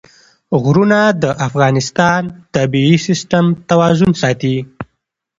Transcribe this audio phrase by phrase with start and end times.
[0.63, 4.57] غرونه د افغانستان د طبعي سیسټم توازن ساتي.